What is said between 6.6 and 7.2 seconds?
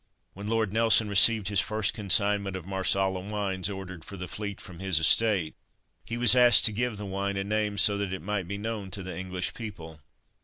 to give the